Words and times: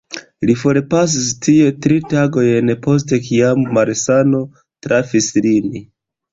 Li 0.49 0.53
forpasis 0.61 1.27
tie, 1.47 1.67
tri 1.87 1.99
tagojn 2.15 2.73
post 2.87 3.15
kiam 3.29 3.63
malsano 3.79 4.43
trafis 4.89 5.33
lin. 5.49 5.73